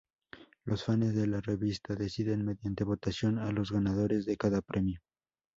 [0.63, 4.99] Los fanes de la revista deciden mediante votación a los ganadores de cada premio.